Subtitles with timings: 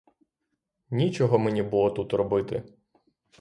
[0.89, 2.63] Нічого мені було тут робити.